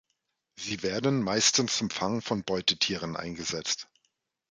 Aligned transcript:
Sie 0.57 0.81
werden 0.81 1.21
meistens 1.21 1.77
zum 1.77 1.91
Fang 1.91 2.21
von 2.21 2.43
Beutetieren 2.43 3.15
eingesetzt. 3.15 3.87